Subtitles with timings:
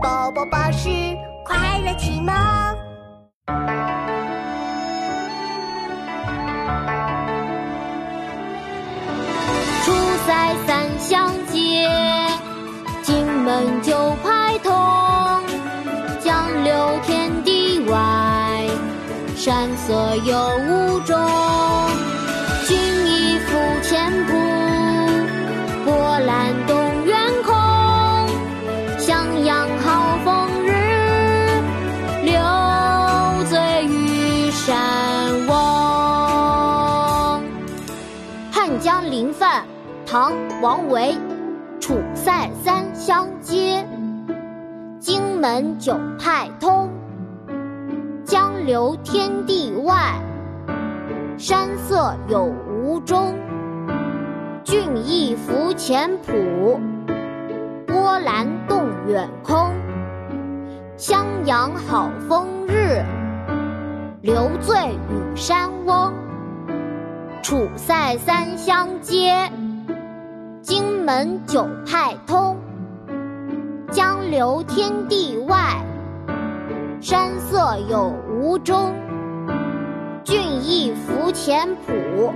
[0.00, 0.88] 宝宝巴士
[1.44, 2.34] 快乐启蒙。
[9.84, 9.92] 出
[10.26, 11.90] 塞三相接，
[13.02, 14.72] 进门九拍通。
[16.20, 18.66] 江流天地外，
[19.36, 21.18] 山色有无中。
[38.88, 39.66] 江临泛，
[40.06, 41.14] 唐·王维。
[41.78, 43.86] 楚塞三湘接，
[44.98, 46.88] 荆门九派通。
[48.24, 50.14] 江流天地外，
[51.36, 53.34] 山色有无中。
[54.64, 56.80] 俊逸浮前浦，
[57.86, 59.70] 波澜动远空。
[60.96, 63.04] 襄阳好风日，
[64.22, 66.10] 留醉与山翁。
[67.48, 69.50] 楚塞三相接，
[70.60, 72.58] 荆门九派通。
[73.90, 75.82] 江流天地外，
[77.00, 78.94] 山色有无中。
[80.24, 82.34] 俊逸浮前浦，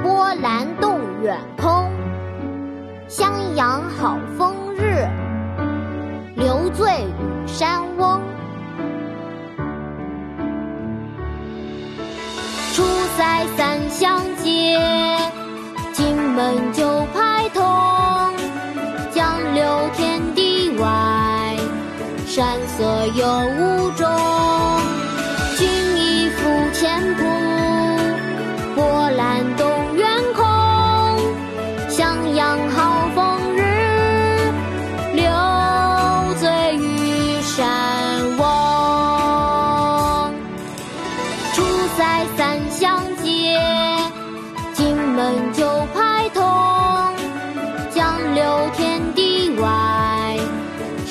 [0.00, 1.90] 波澜动远空。
[3.08, 5.08] 襄阳好风日，
[6.36, 6.88] 留醉
[7.18, 8.20] 与山翁。
[12.74, 12.84] 出
[13.16, 13.77] 塞三
[22.38, 22.84] 山色
[23.16, 23.26] 有
[23.58, 24.06] 雾中，
[25.56, 27.20] 君一赴前仆，
[28.76, 30.46] 波澜动远空。
[31.88, 33.60] 襄阳好风日，
[35.14, 35.24] 留
[36.36, 37.58] 醉于山
[38.36, 40.32] 翁。
[41.54, 41.64] 出
[41.96, 43.58] 塞三湘界，
[44.74, 45.77] 荆门酒。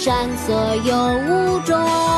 [0.08, 0.96] 山所有
[1.28, 2.17] 物种。